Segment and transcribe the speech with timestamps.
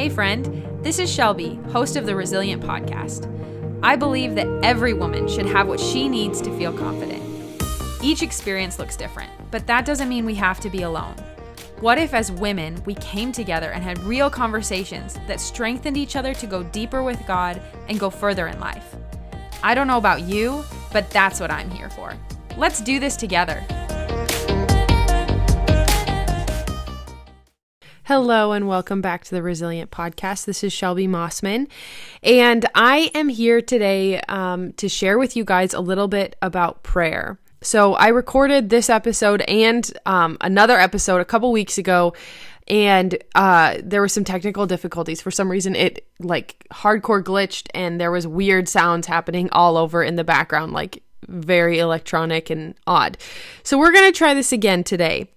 [0.00, 3.28] Hey, friend, this is Shelby, host of the Resilient Podcast.
[3.82, 7.22] I believe that every woman should have what she needs to feel confident.
[8.02, 11.16] Each experience looks different, but that doesn't mean we have to be alone.
[11.80, 16.32] What if, as women, we came together and had real conversations that strengthened each other
[16.32, 17.60] to go deeper with God
[17.90, 18.96] and go further in life?
[19.62, 20.64] I don't know about you,
[20.94, 22.14] but that's what I'm here for.
[22.56, 23.62] Let's do this together.
[28.10, 30.44] Hello and welcome back to the Resilient Podcast.
[30.44, 31.68] This is Shelby Mossman,
[32.24, 36.82] and I am here today um, to share with you guys a little bit about
[36.82, 37.38] prayer.
[37.62, 42.12] So, I recorded this episode and um, another episode a couple weeks ago,
[42.66, 45.22] and uh, there were some technical difficulties.
[45.22, 50.02] For some reason, it like hardcore glitched, and there was weird sounds happening all over
[50.02, 53.18] in the background, like very electronic and odd.
[53.62, 55.28] So, we're going to try this again today.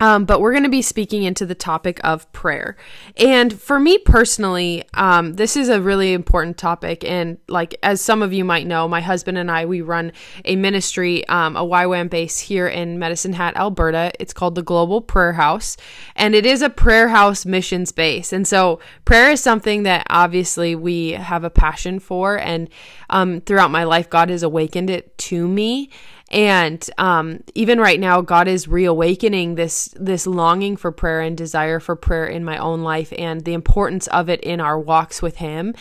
[0.00, 2.76] Um, but we're going to be speaking into the topic of prayer.
[3.16, 7.04] And for me personally, um, this is a really important topic.
[7.04, 10.12] And like, as some of you might know, my husband and I, we run
[10.44, 14.10] a ministry, um, a YWAM base here in Medicine Hat, Alberta.
[14.18, 15.76] It's called the Global Prayer House.
[16.16, 18.32] And it is a prayer house missions base.
[18.32, 22.38] And so prayer is something that obviously we have a passion for.
[22.38, 22.70] And
[23.10, 25.90] um, throughout my life, God has awakened it to me
[26.30, 31.80] and um, even right now god is reawakening this this longing for prayer and desire
[31.80, 35.36] for prayer in my own life and the importance of it in our walks with
[35.36, 35.74] him.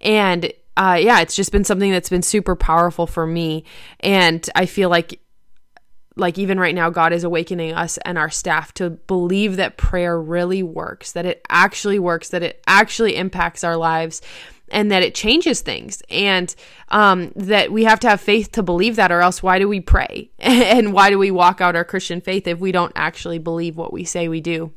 [0.00, 3.64] And uh, yeah it's just been something that's been super powerful for me.
[4.00, 5.20] And i feel like
[6.16, 10.20] like even right now god is awakening us and our staff to believe that prayer
[10.20, 14.22] really works that it actually works that it actually impacts our lives
[14.70, 16.02] and that it changes things.
[16.10, 16.54] And
[16.88, 19.80] um, that we have to have faith to believe that or else why do we
[19.80, 20.30] pray?
[20.38, 23.92] And why do we walk out our christian faith if we don't actually believe what
[23.92, 24.72] we say we do?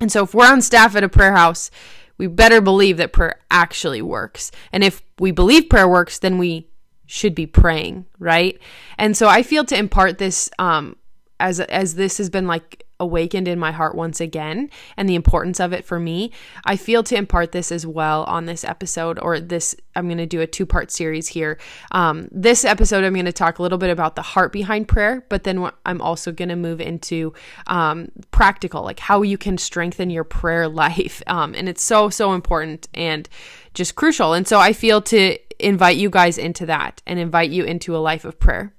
[0.00, 1.70] And so if we're on staff at a prayer house
[2.18, 4.50] we better believe that prayer actually works.
[4.72, 6.68] And if we believe prayer works then we
[7.06, 8.58] should be praying right?
[8.98, 10.96] And so i feel to impart this um,
[11.40, 15.60] as as this has been like awakened in my heart once again and the importance
[15.60, 16.32] of it for me.
[16.64, 20.26] I feel to impart this as well on this episode, or this, I'm going to
[20.26, 21.58] do a two part series here.
[21.92, 25.24] Um, this episode, I'm going to talk a little bit about the heart behind prayer,
[25.28, 27.32] but then I'm also going to move into
[27.66, 31.22] um, practical, like how you can strengthen your prayer life.
[31.26, 33.28] Um, and it's so, so important and
[33.74, 34.32] just crucial.
[34.32, 37.98] And so I feel to invite you guys into that and invite you into a
[37.98, 38.72] life of prayer.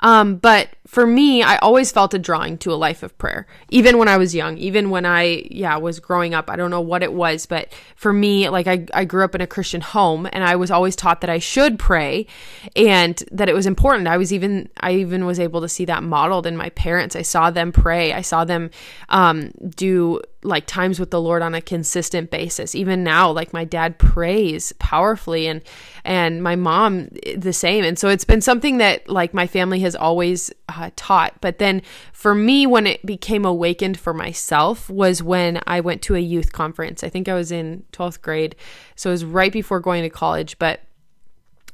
[0.00, 3.96] Um, but for me, I always felt a drawing to a life of prayer, even
[3.96, 6.50] when I was young, even when I, yeah, was growing up.
[6.50, 9.40] I don't know what it was, but for me, like I, I grew up in
[9.40, 12.26] a Christian home and I was always taught that I should pray
[12.74, 14.08] and that it was important.
[14.08, 17.14] I was even, I even was able to see that modeled in my parents.
[17.14, 18.12] I saw them pray.
[18.12, 18.72] I saw them,
[19.10, 22.74] um, do like times with the Lord on a consistent basis.
[22.74, 25.62] Even now, like my dad prays powerfully and
[26.04, 27.84] and my mom the same.
[27.84, 30.50] And so it's been something that like my family has always
[30.80, 31.40] uh, taught.
[31.40, 31.82] But then
[32.12, 36.52] for me when it became awakened for myself was when I went to a youth
[36.52, 37.04] conference.
[37.04, 38.56] I think I was in 12th grade.
[38.96, 40.80] So it was right before going to college, but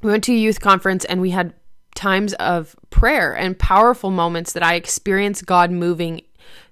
[0.03, 1.55] we went to a youth conference and we had
[1.95, 6.23] times of prayer and powerful moments that I experienced God moving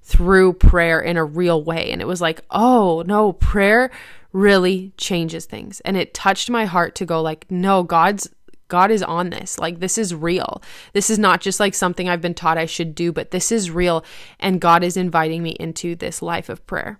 [0.02, 1.90] through prayer in a real way.
[1.90, 3.90] And it was like, oh no, prayer
[4.32, 5.80] really changes things.
[5.80, 8.28] And it touched my heart to go like, no, God's
[8.74, 9.56] God is on this.
[9.56, 10.60] Like, this is real.
[10.94, 13.70] This is not just like something I've been taught I should do, but this is
[13.70, 14.04] real.
[14.40, 16.98] And God is inviting me into this life of prayer.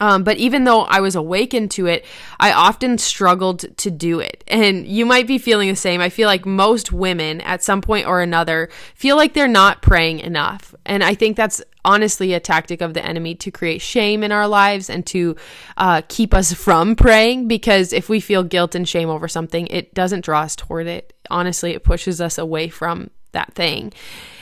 [0.00, 2.04] Um, but even though I was awakened to it,
[2.40, 4.42] I often struggled to do it.
[4.48, 6.00] And you might be feeling the same.
[6.00, 10.20] I feel like most women at some point or another feel like they're not praying
[10.20, 10.74] enough.
[10.84, 14.48] And I think that's honestly a tactic of the enemy to create shame in our
[14.48, 15.36] lives and to
[15.76, 19.92] uh, keep us from praying because if we feel guilt and shame over something, it
[19.94, 21.12] doesn't draw us toward it.
[21.30, 23.92] Honestly, it pushes us away from that thing.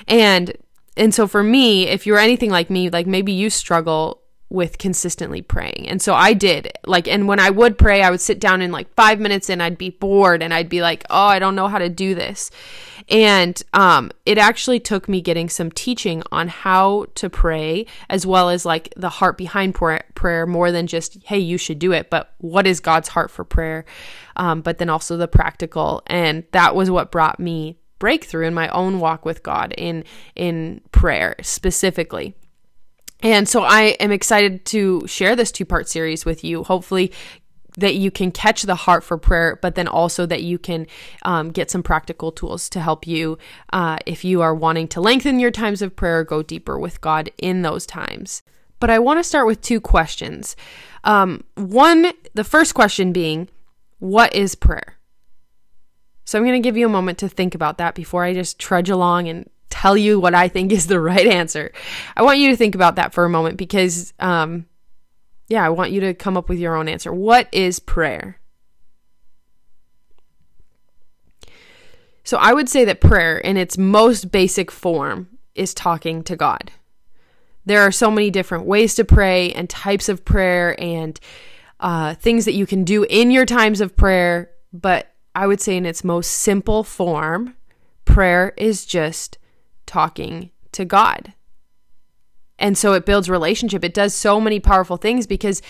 [0.06, 0.56] And
[0.96, 4.19] and so for me, if you're anything like me, like maybe you struggle
[4.50, 5.88] with consistently praying.
[5.88, 6.72] And so I did.
[6.84, 9.62] Like and when I would pray, I would sit down in like 5 minutes and
[9.62, 12.50] I'd be bored and I'd be like, "Oh, I don't know how to do this."
[13.08, 18.50] And um it actually took me getting some teaching on how to pray as well
[18.50, 22.10] as like the heart behind prayer, prayer more than just, "Hey, you should do it,"
[22.10, 23.84] but what is God's heart for prayer?
[24.36, 26.02] Um but then also the practical.
[26.08, 30.02] And that was what brought me breakthrough in my own walk with God in
[30.34, 32.34] in prayer specifically.
[33.22, 36.64] And so I am excited to share this two part series with you.
[36.64, 37.12] Hopefully,
[37.76, 40.86] that you can catch the heart for prayer, but then also that you can
[41.22, 43.38] um, get some practical tools to help you
[43.72, 47.30] uh, if you are wanting to lengthen your times of prayer, go deeper with God
[47.38, 48.42] in those times.
[48.80, 50.56] but I want to start with two questions.
[51.04, 53.48] Um, one, the first question being,
[53.98, 54.96] what is prayer?
[56.24, 58.58] So I'm going to give you a moment to think about that before I just
[58.58, 61.72] trudge along and tell you what I think is the right answer.
[62.16, 64.66] I want you to think about that for a moment because, um,
[65.48, 67.12] yeah, I want you to come up with your own answer.
[67.12, 68.38] What is prayer?
[72.24, 76.70] So I would say that prayer, in its most basic form, is talking to God.
[77.66, 81.18] There are so many different ways to pray and types of prayer and
[81.80, 85.76] uh, things that you can do in your times of prayer, but I would say
[85.76, 87.56] in its most simple form,
[88.04, 89.38] prayer is just
[89.90, 91.34] talking to God.
[92.60, 93.84] And so it builds relationship.
[93.84, 95.62] It does so many powerful things because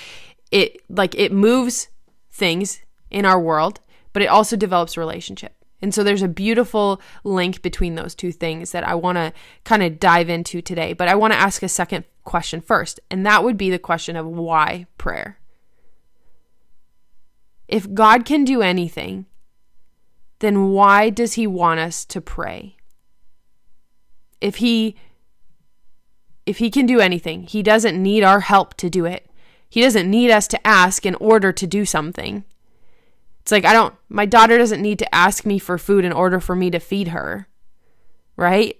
[0.51, 1.89] it like it moves
[2.31, 3.81] things in our world,
[4.13, 5.55] but it also develops relationship.
[5.81, 9.33] And so there's a beautiful link between those two things that I want to
[9.65, 10.93] kind of dive into today.
[10.93, 14.17] But I want to ask a second question first, and that would be the question
[14.17, 15.39] of why prayer.
[17.69, 19.25] If God can do anything,
[20.41, 22.77] then why does he want us to pray?
[24.41, 24.97] If he
[26.47, 29.31] if he can do anything, he doesn't need our help to do it.
[29.69, 32.45] He doesn't need us to ask in order to do something.
[33.41, 36.41] It's like, I don't, my daughter doesn't need to ask me for food in order
[36.41, 37.49] for me to feed her,
[38.37, 38.77] right?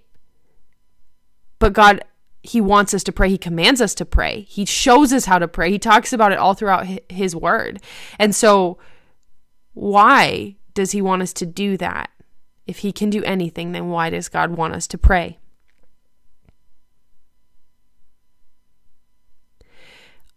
[1.59, 2.03] But God,
[2.43, 3.29] He wants us to pray.
[3.29, 4.41] He commands us to pray.
[4.49, 5.71] He shows us how to pray.
[5.71, 7.81] He talks about it all throughout His word.
[8.19, 8.77] And so,
[9.73, 12.09] why does He want us to do that?
[12.67, 15.37] If He can do anything, then why does God want us to pray?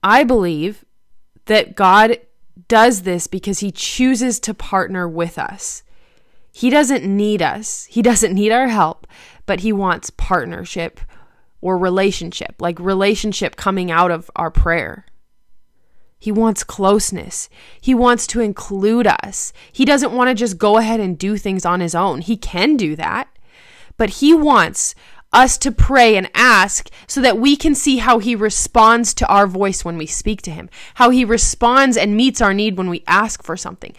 [0.05, 0.85] I believe
[1.47, 2.19] that God
[2.69, 5.83] does this because he chooses to partner with us.
[6.53, 9.07] He doesn't need us, he doesn't need our help,
[9.47, 11.01] but he wants partnership
[11.61, 15.07] or relationship, like relationship coming out of our prayer.
[16.19, 17.49] He wants closeness.
[17.81, 19.53] He wants to include us.
[19.73, 22.21] He doesn't want to just go ahead and do things on his own.
[22.21, 23.29] He can do that,
[23.97, 24.95] but he wants
[25.35, 29.47] us to pray and ask so that we can see how he responds to our
[29.47, 33.05] voice when we speak to him, how he responds and meets our need when we
[33.07, 33.95] ask for something.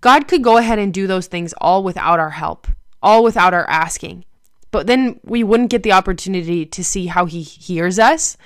[0.00, 2.66] God could go ahead and do those things all without our help,
[3.02, 4.24] all without our asking.
[4.70, 8.36] But then we wouldn't get the opportunity to see how he hears us,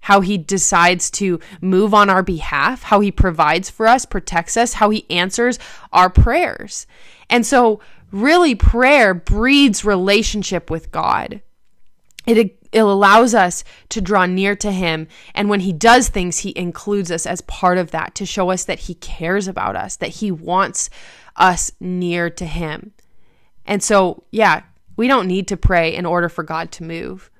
[0.00, 4.74] how he decides to move on our behalf, how he provides for us, protects us,
[4.74, 5.58] how he answers
[5.92, 6.86] our prayers.
[7.30, 7.80] And so,
[8.12, 11.40] really, prayer breeds relationship with God
[12.26, 15.08] it, it allows us to draw near to him.
[15.34, 18.64] And when he does things he includes us as part of that to show us
[18.64, 20.90] that he cares about us that he wants
[21.36, 22.92] us near to him.
[23.66, 24.62] And so yeah
[24.96, 27.30] we don't need to pray in order for god to move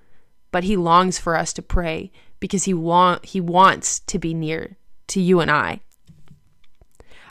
[0.51, 2.11] but he longs for us to pray
[2.41, 4.77] because he want he wants to be near
[5.09, 5.81] to you and i.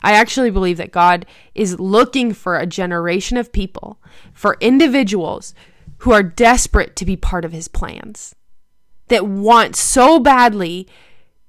[0.02, 1.24] I actually believe that God
[1.54, 3.98] is looking for a generation of people,
[4.34, 5.54] for individuals
[6.04, 8.34] who are desperate to be part of his plans,
[9.08, 10.86] that want so badly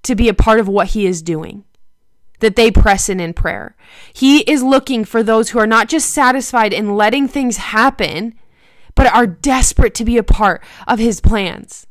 [0.02, 1.66] to be a part of what he is doing
[2.40, 3.76] that they press in in prayer.
[4.14, 8.34] He is looking for those who are not just satisfied in letting things happen,
[8.96, 11.86] but are desperate to be a part of his plans,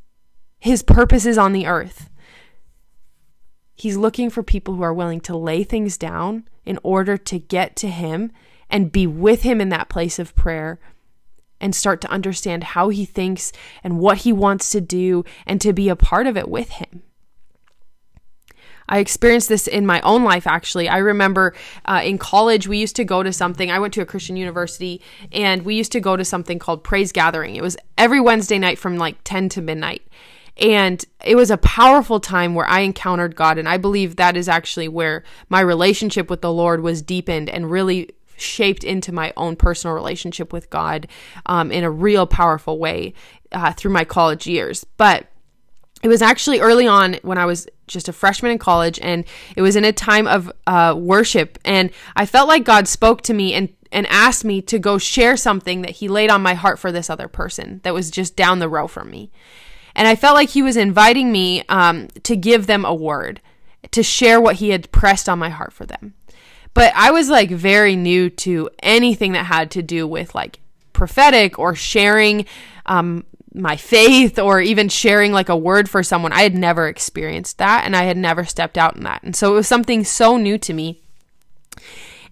[0.58, 2.08] his purposes on the earth.
[3.74, 7.76] He's looking for people who are willing to lay things down in order to get
[7.76, 8.32] to him
[8.70, 10.80] and be with him in that place of prayer
[11.60, 15.72] and start to understand how he thinks and what he wants to do and to
[15.72, 17.02] be a part of it with him.
[18.88, 20.88] I experienced this in my own life, actually.
[20.88, 21.54] I remember
[21.86, 23.70] uh, in college, we used to go to something.
[23.70, 25.00] I went to a Christian university
[25.32, 27.56] and we used to go to something called Praise Gathering.
[27.56, 30.02] It was every Wednesday night from like 10 to midnight.
[30.56, 33.58] And it was a powerful time where I encountered God.
[33.58, 37.70] And I believe that is actually where my relationship with the Lord was deepened and
[37.70, 41.06] really shaped into my own personal relationship with God
[41.46, 43.14] um, in a real powerful way
[43.52, 44.84] uh, through my college years.
[44.96, 45.26] But
[46.04, 49.24] it was actually early on when I was just a freshman in college, and
[49.56, 53.34] it was in a time of uh, worship, and I felt like God spoke to
[53.34, 56.78] me and and asked me to go share something that He laid on my heart
[56.78, 59.30] for this other person that was just down the row from me,
[59.94, 63.40] and I felt like He was inviting me um, to give them a word,
[63.90, 66.12] to share what He had pressed on my heart for them.
[66.74, 70.58] But I was like very new to anything that had to do with like
[70.92, 72.46] prophetic or sharing
[72.86, 76.32] um, my faith or even sharing like a word for someone.
[76.32, 79.22] I had never experienced that and I had never stepped out in that.
[79.22, 81.00] And so it was something so new to me.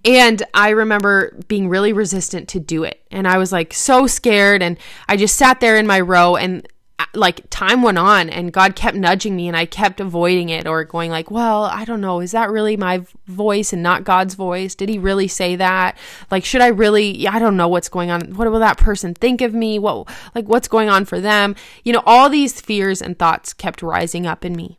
[0.05, 3.01] And I remember being really resistant to do it.
[3.13, 4.61] And I was like so scared.
[4.61, 4.77] And
[5.09, 6.67] I just sat there in my row and
[7.15, 10.85] like time went on and God kept nudging me and I kept avoiding it or
[10.85, 14.75] going like, well, I don't know, is that really my voice and not God's voice?
[14.75, 15.99] Did he really say that?
[16.31, 18.35] Like should I really I don't know what's going on.
[18.35, 19.79] What will that person think of me?
[19.79, 21.55] What like what's going on for them?
[21.85, 24.79] You know, all these fears and thoughts kept rising up in me.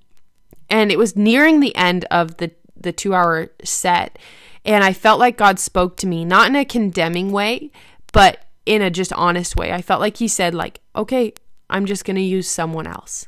[0.70, 4.18] And it was nearing the end of the the 2-hour set
[4.66, 7.72] and I felt like God spoke to me not in a condemning way,
[8.12, 9.72] but in a just honest way.
[9.72, 11.34] I felt like he said like, "Okay,
[11.70, 13.28] I'm just going to use someone else.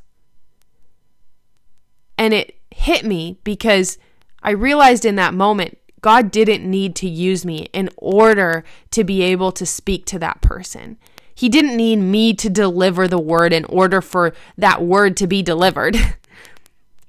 [2.17, 3.97] And it hit me because
[4.41, 9.23] I realized in that moment, God didn't need to use me in order to be
[9.23, 10.97] able to speak to that person.
[11.33, 15.41] He didn't need me to deliver the word in order for that word to be
[15.41, 15.97] delivered.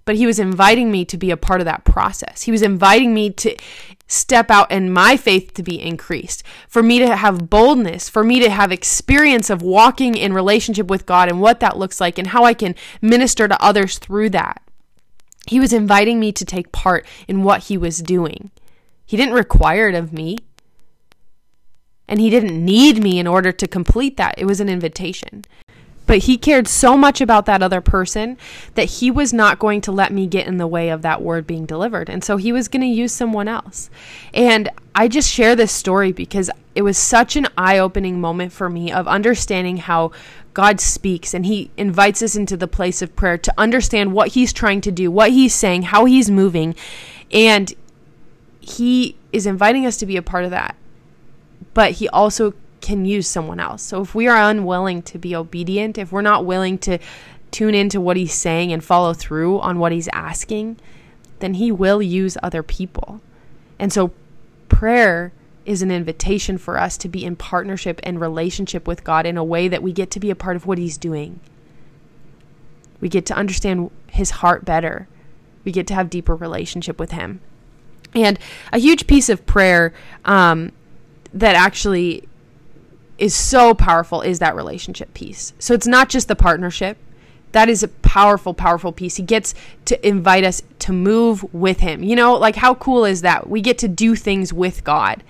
[0.06, 2.42] but he was inviting me to be a part of that process.
[2.42, 3.54] He was inviting me to
[4.06, 8.40] step out and my faith to be increased, for me to have boldness, for me
[8.40, 12.28] to have experience of walking in relationship with God and what that looks like and
[12.28, 14.62] how I can minister to others through that.
[15.48, 18.50] He was inviting me to take part in what he was doing.
[19.04, 20.38] He didn't require it of me.
[22.08, 24.36] And he didn't need me in order to complete that.
[24.38, 25.44] It was an invitation.
[26.06, 28.38] But he cared so much about that other person
[28.75, 31.46] that he was not going to let me get in the way of that word
[31.46, 32.08] being delivered.
[32.08, 33.90] And so he was going to use someone else.
[34.32, 38.70] And I just share this story because it was such an eye opening moment for
[38.70, 40.12] me of understanding how
[40.54, 44.52] God speaks and he invites us into the place of prayer to understand what he's
[44.52, 46.75] trying to do, what he's saying, how he's moving.
[47.30, 47.75] And
[48.60, 50.76] he is inviting us to be a part of that.
[51.75, 53.83] But he also can use someone else.
[53.83, 56.99] So if we are unwilling to be obedient, if we're not willing to
[57.50, 60.78] tune into what he's saying and follow through on what he's asking,
[61.38, 63.21] then he will use other people.
[63.78, 64.12] And so
[64.68, 65.33] prayer
[65.64, 69.45] is an invitation for us to be in partnership and relationship with God in a
[69.45, 71.40] way that we get to be a part of what he's doing.
[73.00, 75.09] We get to understand his heart better.
[75.64, 77.40] We get to have deeper relationship with him.
[78.14, 78.38] And
[78.73, 79.92] a huge piece of prayer
[80.25, 80.73] um,
[81.35, 82.28] that actually
[83.18, 85.52] is so powerful is that relationship piece.
[85.58, 86.99] So it's not just the partnership.
[87.52, 89.16] That is a powerful, powerful piece.
[89.16, 89.54] He gets
[89.87, 92.02] to invite us to move with him.
[92.02, 93.49] You know, like how cool is that?
[93.49, 95.23] We get to do things with God.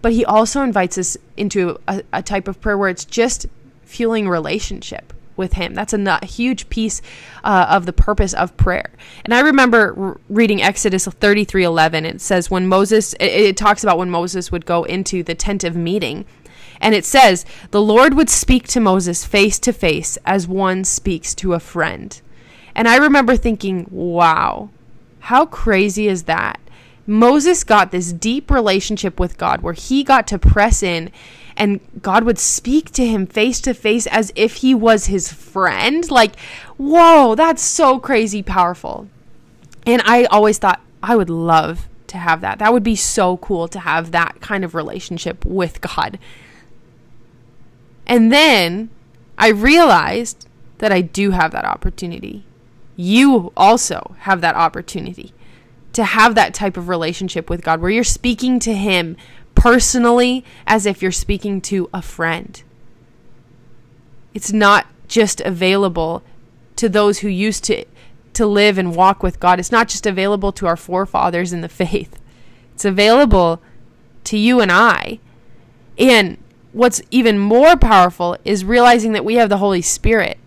[0.00, 3.46] But he also invites us into a, a type of prayer where it's just
[3.84, 5.74] fueling relationship with him.
[5.74, 7.02] That's a, a huge piece
[7.42, 8.90] uh, of the purpose of prayer.
[9.24, 12.04] And I remember reading Exodus 33:11.
[12.04, 15.64] It says when Moses it, it talks about when Moses would go into the tent
[15.64, 16.24] of meeting
[16.82, 21.34] and it says, The Lord would speak to Moses face to face as one speaks
[21.36, 22.20] to a friend.
[22.74, 24.70] And I remember thinking, wow,
[25.20, 26.58] how crazy is that?
[27.06, 31.10] Moses got this deep relationship with God where he got to press in
[31.56, 36.10] and God would speak to him face to face as if he was his friend.
[36.10, 36.38] Like,
[36.78, 39.08] whoa, that's so crazy powerful.
[39.84, 42.58] And I always thought I would love to have that.
[42.58, 46.18] That would be so cool to have that kind of relationship with God.
[48.06, 48.90] And then
[49.38, 52.44] I realized that I do have that opportunity.
[52.96, 55.32] You also have that opportunity
[55.92, 59.16] to have that type of relationship with God where you're speaking to Him
[59.54, 62.62] personally as if you're speaking to a friend.
[64.34, 66.22] It's not just available
[66.76, 67.84] to those who used to
[68.34, 69.60] to live and walk with God.
[69.60, 72.18] It's not just available to our forefathers in the faith.
[72.74, 73.62] It's available
[74.24, 75.18] to you and I.
[75.98, 76.38] And
[76.72, 80.38] what's even more powerful is realizing that we have the Holy Spirit.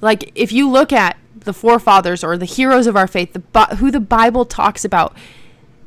[0.00, 3.90] Like, if you look at the forefathers or the heroes of our faith, the, who
[3.90, 5.16] the Bible talks about,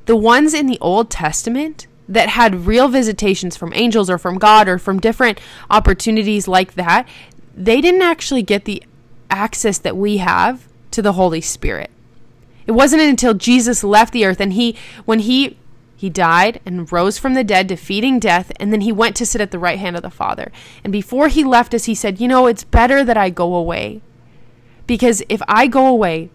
[0.05, 4.67] the ones in the Old Testament that had real visitations from angels or from God
[4.67, 5.39] or from different
[5.69, 7.07] opportunities like that,
[7.55, 8.83] they didn't actually get the
[9.29, 11.91] access that we have to the Holy Spirit.
[12.65, 14.75] It wasn't until Jesus left the earth and he,
[15.05, 15.58] when he
[15.99, 19.41] he died and rose from the dead, defeating death, and then he went to sit
[19.41, 20.49] at the right hand of the Father.
[20.81, 23.99] And before he left us, he said, You know, it's better that I go away.
[24.87, 26.29] Because if I go away,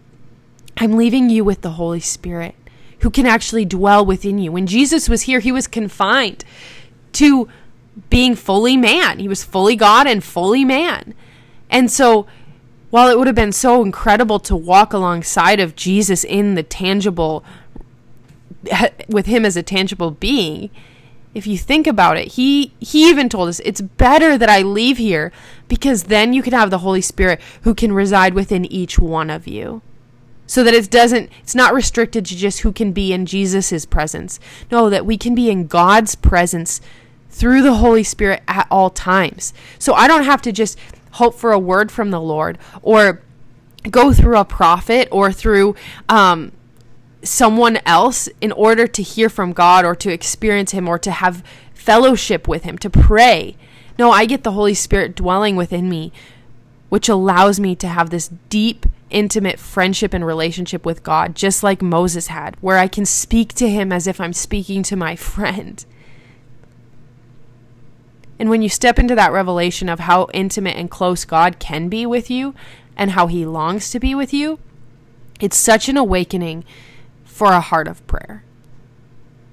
[0.77, 2.55] I'm leaving you with the Holy Spirit
[3.01, 4.53] who can actually dwell within you.
[4.53, 6.45] When Jesus was here, he was confined
[7.13, 7.49] to
[8.11, 11.15] being fully man, he was fully God and fully man.
[11.71, 12.27] And so,
[12.91, 17.43] while it would have been so incredible to walk alongside of Jesus in the tangible
[19.09, 20.71] with him as a tangible being
[21.35, 24.99] if you think about it he he even told us it's better that i leave
[24.99, 25.33] here
[25.69, 29.47] because then you can have the holy spirit who can reside within each one of
[29.47, 29.83] you.
[30.47, 34.39] So that it doesn't it's not restricted to just who can be in jesus' presence.
[34.71, 36.81] No that we can be in god's presence
[37.31, 39.55] through the holy spirit at all times.
[39.79, 40.79] So i don't have to just
[41.13, 43.23] hope for a word from the Lord or
[43.91, 45.77] go through a prophet or through
[46.09, 46.53] um,
[47.25, 51.45] someone else in order to hear from God or to experience Him or to have
[51.73, 53.57] fellowship with Him, to pray.
[53.99, 56.13] No, I get the Holy Spirit dwelling within me,
[56.89, 61.83] which allows me to have this deep, intimate friendship and relationship with God, just like
[61.83, 65.85] Moses had, where I can speak to Him as if I'm speaking to my friend.
[68.39, 72.05] And when you step into that revelation of how intimate and close God can be
[72.05, 72.55] with you
[72.97, 74.59] and how He longs to be with you,
[75.41, 76.65] it's such an awakening
[77.35, 78.45] for a heart of prayer,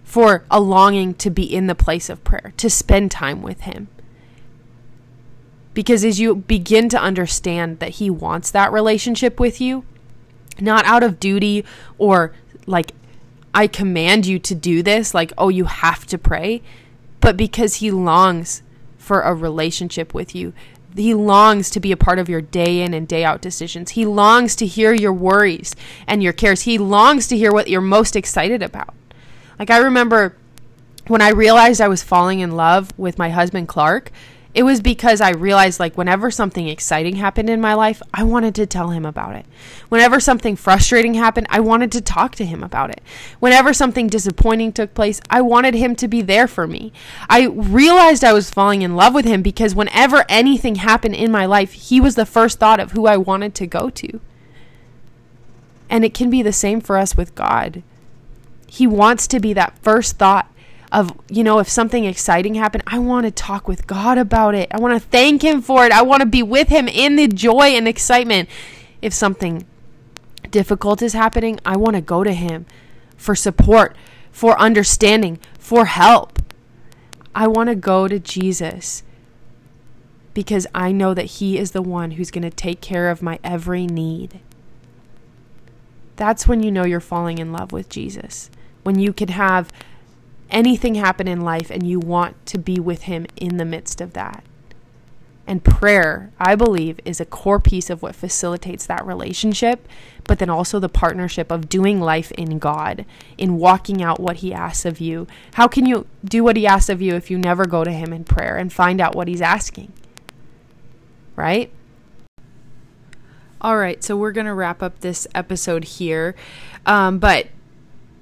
[0.04, 3.88] for a longing to be in the place of prayer, to spend time with Him.
[5.74, 9.84] Because as you begin to understand that He wants that relationship with you,
[10.60, 11.66] not out of duty
[11.98, 12.36] or
[12.68, 12.92] like,
[13.52, 16.62] I command you to do this, like, oh, you have to pray,
[17.20, 18.62] but because He longs
[19.00, 20.54] for a relationship with you.
[20.96, 23.92] He longs to be a part of your day in and day out decisions.
[23.92, 25.76] He longs to hear your worries
[26.08, 26.62] and your cares.
[26.62, 28.94] He longs to hear what you're most excited about.
[29.58, 30.36] Like, I remember
[31.08, 34.12] when I realized I was falling in love with my husband, Clark,
[34.54, 38.54] it was because I realized like whenever something exciting happened in my life, I wanted
[38.56, 39.46] to tell him about it.
[39.88, 43.02] Whenever something frustrating happened, I wanted to talk to him about it.
[43.40, 46.92] Whenever something disappointing took place, I wanted him to be there for me.
[47.30, 51.46] I realized I was falling in love with him because whenever anything happened in my
[51.46, 54.20] life, he was the first thought of who I wanted to go to.
[55.90, 57.84] And it can be the same for us with God.
[58.68, 60.51] He wants to be that first thought
[60.92, 64.70] of you know if something exciting happened i want to talk with god about it.
[64.72, 65.92] I want to thank him for it.
[65.92, 68.50] I want to be with him in the joy and excitement.
[69.02, 69.66] If something
[70.50, 72.66] difficult is happening i want to go to him
[73.16, 73.96] for support
[74.32, 76.42] for understanding for help.
[77.34, 79.04] I want to go to jesus
[80.34, 83.40] because i know that he is the one who's going to take care of my
[83.44, 84.42] every need.
[86.18, 88.50] That's when you know you're falling in love with jesus
[88.84, 89.72] when you can have
[90.52, 94.14] anything happen in life and you want to be with Him in the midst of
[94.14, 94.44] that.
[95.48, 99.88] And prayer, I believe, is a core piece of what facilitates that relationship,
[100.24, 103.06] but then also the partnership of doing life in God,
[103.38, 105.28] in walking out what He asks of you.
[105.56, 108.14] How can you do what He asks of you if you never go to Him
[108.14, 109.92] in prayer and find out what He's asking?
[111.36, 111.72] Right?
[113.60, 116.36] All right, so we're going to wrap up this episode here.
[116.86, 117.48] Um, but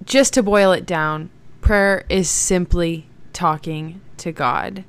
[0.03, 1.29] just to boil it down,
[1.69, 4.83] prayer is simply talking to God.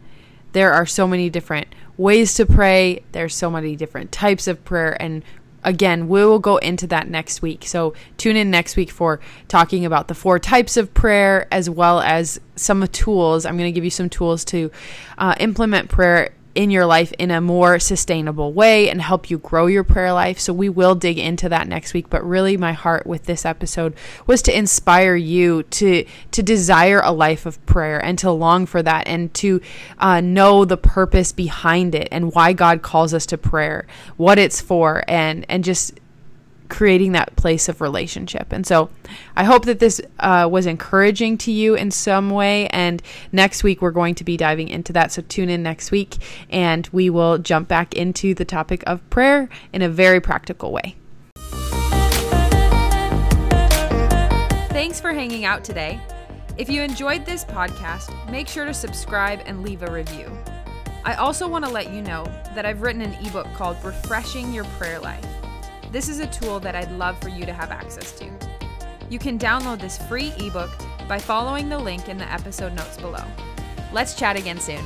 [0.53, 1.67] There are so many different
[1.99, 5.23] ways to pray, there's so many different types of prayer and
[5.63, 7.67] again, we will go into that next week.
[7.67, 12.01] So tune in next week for talking about the four types of prayer as well
[12.01, 13.45] as some tools.
[13.45, 14.71] I'm going to give you some tools to
[15.19, 19.67] uh, implement prayer in your life in a more sustainable way and help you grow
[19.67, 20.39] your prayer life.
[20.41, 23.95] So we will dig into that next week, but really my heart with this episode
[24.27, 28.83] was to inspire you to to desire a life of prayer and to long for
[28.83, 29.61] that and to
[29.99, 33.87] uh, know the purpose behind it and why God calls us to prayer,
[34.17, 36.00] what it's for and and just
[36.71, 38.53] creating that place of relationship.
[38.53, 38.89] And so
[39.37, 42.69] I hope that this uh, was encouraging to you in some way.
[42.69, 43.03] And
[43.33, 45.13] next week, we're going to be diving into that.
[45.13, 46.17] So tune in next week
[46.49, 50.97] and we will jump back into the topic of prayer in a very practical way.
[54.71, 56.01] Thanks for hanging out today.
[56.57, 60.31] If you enjoyed this podcast, make sure to subscribe and leave a review.
[61.05, 64.65] I also want to let you know that I've written an ebook called Refreshing Your
[64.65, 65.25] Prayer Life.
[65.91, 68.31] This is a tool that I'd love for you to have access to.
[69.09, 70.71] You can download this free ebook
[71.09, 73.25] by following the link in the episode notes below.
[73.93, 74.85] Let's chat again soon.